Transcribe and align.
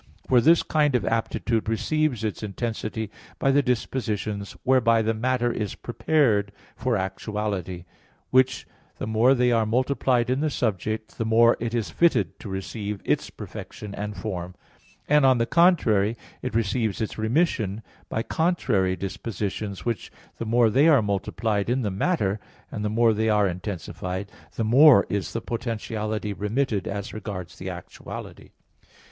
For 0.27 0.41
this 0.41 0.63
kind 0.63 0.95
of 0.95 1.05
aptitude 1.05 1.69
receives 1.69 2.23
its 2.23 2.41
intensity 2.41 3.11
by 3.37 3.51
the 3.51 3.61
dispositions 3.61 4.53
whereby 4.63 5.03
the 5.03 5.13
matter 5.13 5.51
is 5.51 5.75
prepared 5.75 6.51
for 6.75 6.97
actuality; 6.97 7.85
which 8.31 8.65
the 8.97 9.05
more 9.05 9.35
they 9.35 9.51
are 9.51 9.67
multiplied 9.67 10.31
in 10.31 10.39
the 10.39 10.49
subject 10.49 11.19
the 11.19 11.23
more 11.23 11.55
is 11.59 11.73
it 11.75 11.93
fitted 11.93 12.39
to 12.39 12.49
receive 12.49 12.99
its 13.05 13.29
perfection 13.29 13.93
and 13.93 14.17
form; 14.17 14.55
and, 15.07 15.23
on 15.23 15.37
the 15.37 15.45
contrary, 15.45 16.17
it 16.41 16.55
receives 16.55 16.99
its 16.99 17.19
remission 17.19 17.83
by 18.09 18.23
contrary 18.23 18.95
dispositions 18.95 19.85
which, 19.85 20.11
the 20.39 20.45
more 20.47 20.71
they 20.71 20.87
are 20.87 21.03
multiplied 21.03 21.69
in 21.69 21.83
the 21.83 21.91
matter, 21.91 22.39
and 22.71 22.83
the 22.83 22.89
more 22.89 23.13
they 23.13 23.29
are 23.29 23.47
intensified, 23.47 24.31
the 24.55 24.63
more 24.65 25.05
is 25.09 25.33
the 25.33 25.41
potentiality 25.41 26.33
remitted 26.33 26.87
as 26.87 27.13
regards 27.13 27.59
the 27.59 27.69
actuality. 27.69 28.49